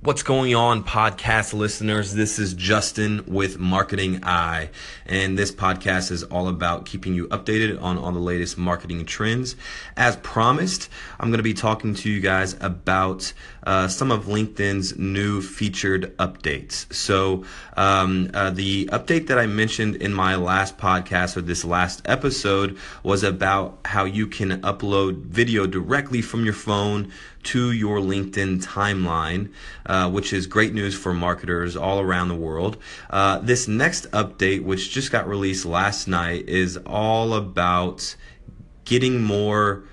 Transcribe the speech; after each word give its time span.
What's 0.00 0.22
going 0.22 0.54
on, 0.54 0.84
podcast 0.84 1.52
listeners? 1.54 2.14
This 2.14 2.38
is 2.38 2.54
Justin 2.54 3.24
with 3.26 3.58
Marketing 3.58 4.20
Eye, 4.22 4.70
and 5.06 5.36
this 5.36 5.50
podcast 5.50 6.12
is 6.12 6.22
all 6.22 6.46
about 6.46 6.86
keeping 6.86 7.14
you 7.14 7.26
updated 7.30 7.82
on 7.82 7.98
all 7.98 8.12
the 8.12 8.20
latest 8.20 8.56
marketing 8.56 9.04
trends. 9.06 9.56
As 9.96 10.14
promised, 10.18 10.88
I'm 11.18 11.30
going 11.30 11.40
to 11.40 11.42
be 11.42 11.52
talking 11.52 11.96
to 11.96 12.08
you 12.08 12.20
guys 12.20 12.56
about 12.60 13.32
uh, 13.64 13.88
some 13.88 14.12
of 14.12 14.26
LinkedIn's 14.26 14.96
new 14.96 15.42
featured 15.42 16.16
updates. 16.18 16.90
So, 16.94 17.44
um, 17.76 18.30
uh, 18.32 18.50
the 18.50 18.86
update 18.92 19.26
that 19.26 19.38
I 19.40 19.46
mentioned 19.46 19.96
in 19.96 20.14
my 20.14 20.36
last 20.36 20.78
podcast 20.78 21.36
or 21.36 21.40
this 21.40 21.64
last 21.64 22.02
episode 22.04 22.78
was 23.02 23.24
about 23.24 23.80
how 23.84 24.04
you 24.04 24.28
can 24.28 24.62
upload 24.62 25.24
video 25.24 25.66
directly 25.66 26.22
from 26.22 26.44
your 26.44 26.54
phone 26.54 27.10
to 27.44 27.72
your 27.72 27.98
LinkedIn 27.98 28.64
timeline, 28.64 29.52
uh, 29.86 30.10
which 30.10 30.32
is 30.32 30.46
great 30.46 30.74
news 30.74 30.94
for 30.94 31.14
marketers 31.14 31.76
all 31.76 32.00
around 32.00 32.28
the 32.28 32.34
world. 32.34 32.76
Uh, 33.10 33.38
this 33.38 33.68
next 33.68 34.10
update, 34.10 34.62
which 34.62 34.90
just 34.90 35.12
got 35.12 35.28
released 35.28 35.64
last 35.64 36.08
night, 36.08 36.48
is 36.48 36.76
all 36.86 37.34
about 37.34 38.16
getting 38.84 39.22
more 39.22 39.84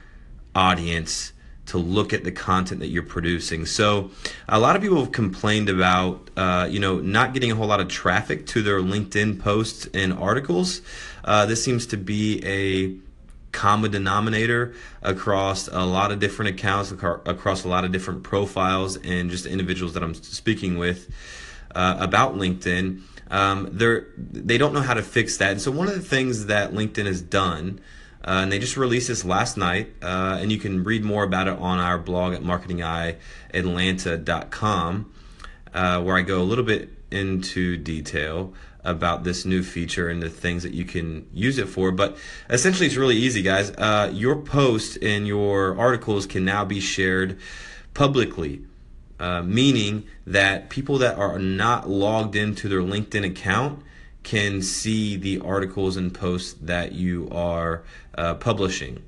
audience 0.53 1.34
to 1.67 1.77
look 1.77 2.13
at 2.13 2.23
the 2.23 2.31
content 2.31 2.79
that 2.79 2.87
you're 2.87 3.03
producing. 3.03 3.65
So, 3.65 4.12
a 4.48 4.59
lot 4.59 4.75
of 4.75 4.81
people 4.81 4.99
have 4.99 5.12
complained 5.12 5.67
about, 5.67 6.29
uh, 6.37 6.67
you 6.70 6.79
know, 6.79 6.99
not 6.99 7.34
getting 7.34 7.51
a 7.51 7.55
whole 7.55 7.67
lot 7.67 7.79
of 7.79 7.87
traffic 7.87 8.45
to 8.48 8.62
their 8.62 8.79
LinkedIn 8.79 9.39
posts 9.39 9.87
and 9.93 10.13
articles. 10.13 10.81
Uh, 11.23 11.45
this 11.45 11.63
seems 11.63 11.87
to 11.87 11.98
be 11.98 12.45
a 12.45 12.95
common 13.55 13.89
denominator 13.89 14.75
across 15.01 15.67
a 15.69 15.85
lot 15.85 16.11
of 16.11 16.19
different 16.19 16.49
accounts, 16.49 16.91
across 16.91 17.63
a 17.63 17.67
lot 17.67 17.85
of 17.85 17.91
different 17.91 18.21
profiles, 18.21 18.97
and 18.97 19.31
just 19.31 19.45
individuals 19.45 19.93
that 19.93 20.03
I'm 20.03 20.13
speaking 20.13 20.77
with 20.77 21.09
uh, 21.73 21.95
about 21.99 22.35
LinkedIn. 22.35 23.01
Um, 23.31 23.70
they're 23.71 24.07
they 24.17 24.57
don't 24.57 24.73
know 24.73 24.81
how 24.81 24.93
to 24.93 25.01
fix 25.01 25.37
that. 25.37 25.51
And 25.51 25.62
so 25.62 25.71
one 25.71 25.87
of 25.87 25.95
the 25.95 26.01
things 26.01 26.47
that 26.47 26.73
LinkedIn 26.73 27.05
has 27.05 27.21
done, 27.21 27.79
uh, 28.23 28.41
and 28.43 28.51
they 28.51 28.59
just 28.59 28.75
released 28.75 29.07
this 29.07 29.23
last 29.23 29.55
night, 29.55 29.93
uh, 30.03 30.37
and 30.40 30.51
you 30.51 30.57
can 30.57 30.84
read 30.84 31.05
more 31.05 31.23
about 31.23 31.47
it 31.47 31.57
on 31.57 31.79
our 31.79 31.97
blog 31.97 32.34
at 32.34 32.41
marketingeyeatlanta.com, 32.41 35.13
uh, 35.76 36.01
where 36.01 36.15
I 36.15 36.21
go 36.21 36.41
a 36.41 36.43
little 36.43 36.63
bit 36.63 36.90
into 37.12 37.77
detail 37.77 38.54
about 38.84 39.23
this 39.23 39.45
new 39.45 39.62
feature 39.62 40.09
and 40.09 40.23
the 40.23 40.29
things 40.29 40.63
that 40.63 40.73
you 40.73 40.85
can 40.85 41.27
use 41.34 41.57
it 41.57 41.68
for. 41.68 41.91
But 41.91 42.18
essentially, 42.49 42.87
it's 42.87 42.95
really 42.95 43.18
easy, 43.18 43.41
guys. 43.41 43.71
Uh, 43.71 44.09
your 44.13 44.37
posts 44.37 44.98
and 45.01 45.27
your 45.27 45.77
articles 45.77 46.26
can 46.26 46.46
now 46.46 46.63
be 46.63 46.79
shared 46.79 47.37
publicly, 47.93 48.62
uh, 49.20 49.41
meaning 49.41 50.05
that 50.26 50.70
people 50.70 50.98
that 50.99 51.18
are 51.18 51.37
not 51.37 51.90
logged 51.90 52.35
into 52.35 52.70
their 52.70 52.81
LinkedIn 52.81 53.26
account 53.26 53.84
can 54.23 54.62
see 54.62 55.15
the 55.18 55.40
articles 55.40 55.98
and 55.98 56.13
posts 56.13 56.53
that 56.53 56.93
you 56.93 57.27
are 57.31 57.84
uh, 58.18 58.34
publishing. 58.35 59.03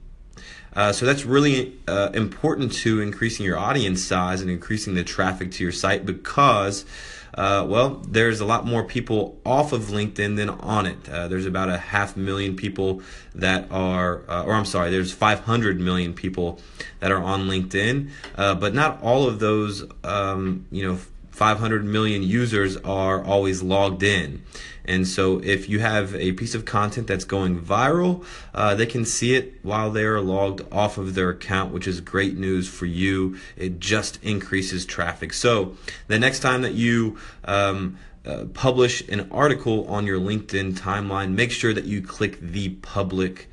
Uh, 0.74 0.92
so 0.92 1.06
that's 1.06 1.26
really 1.26 1.76
uh, 1.88 2.10
important 2.14 2.72
to 2.72 3.02
increasing 3.02 3.46
your 3.46 3.58
audience 3.58 4.04
size 4.04 4.42
and 4.42 4.52
increasing 4.52 4.94
the 4.94 5.04
traffic 5.04 5.52
to 5.52 5.64
your 5.64 5.72
site 5.72 6.06
because 6.06 6.86
uh, 7.34 7.64
well, 7.68 8.02
there's 8.08 8.40
a 8.40 8.46
lot 8.46 8.66
more 8.66 8.84
people 8.84 9.40
off 9.46 9.72
of 9.72 9.84
LinkedIn 9.84 10.38
than 10.38 10.50
on 10.50 10.88
it. 10.88 11.08
Uh, 11.08 11.28
there's 11.28 11.46
about 11.46 11.70
a 11.70 11.78
half 11.78 12.18
million 12.18 12.56
people 12.56 13.02
that 13.36 13.72
are, 13.72 14.24
uh, 14.28 14.44
or 14.44 14.54
I'm 14.54 14.66
sorry, 14.66 14.90
there's 14.90 15.14
500 15.14 15.80
million 15.80 16.16
people 16.16 16.60
that 17.00 17.12
are 17.12 17.22
on 17.22 17.48
LinkedIn, 17.48 18.10
but 18.36 18.74
not 18.74 19.04
all 19.04 19.28
of 19.28 19.38
those, 19.38 19.86
um, 20.04 20.66
you 20.72 20.88
know, 20.88 20.98
500 21.38 21.86
million 21.86 22.24
users 22.24 22.78
are 22.78 23.24
always 23.24 23.62
logged 23.62 24.02
in. 24.02 24.42
And 24.86 25.08
so 25.08 25.40
if 25.44 25.70
you 25.70 25.78
have 25.78 26.16
a 26.16 26.32
piece 26.32 26.56
of 26.56 26.66
content 26.66 27.06
that's 27.06 27.26
going 27.26 27.62
viral, 27.62 28.26
uh, 28.56 28.74
they 28.74 28.88
can 28.88 29.06
see 29.06 29.36
it 29.36 29.54
while 29.62 29.92
they 29.92 30.04
are 30.04 30.20
logged 30.20 30.66
off 30.72 30.98
of 30.98 31.14
their 31.14 31.30
account, 31.30 31.72
which 31.72 31.88
is 31.88 32.02
great 32.02 32.36
news 32.36 32.68
for 32.68 32.88
you. 32.88 33.38
It 33.56 33.80
just 33.80 34.18
increases 34.24 34.84
traffic. 34.84 35.32
So 35.32 35.78
the 36.08 36.18
next 36.18 36.40
time 36.40 36.64
that 36.64 36.74
you 36.74 37.20
um, 37.46 38.00
uh, 38.26 38.46
publish 38.56 39.08
an 39.08 39.30
article 39.30 39.86
on 39.88 40.08
your 40.08 40.20
LinkedIn 40.20 40.74
timeline, 40.74 41.34
make 41.34 41.52
sure 41.52 41.72
that 41.72 41.86
you 41.86 42.02
click 42.02 42.40
the 42.40 42.70
public 42.70 43.48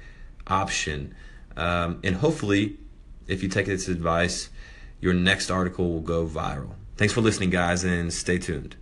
option. 0.46 1.14
Um, 1.54 2.00
and 2.02 2.16
hopefully, 2.16 2.78
if 3.26 3.42
you 3.42 3.50
take 3.50 3.66
this 3.66 3.88
advice, 3.88 4.48
your 5.02 5.12
next 5.12 5.50
article 5.50 5.92
will 5.92 6.00
go 6.00 6.26
viral. 6.26 6.76
Thanks 6.96 7.12
for 7.12 7.20
listening, 7.20 7.50
guys, 7.50 7.82
and 7.82 8.12
stay 8.12 8.38
tuned. 8.38 8.76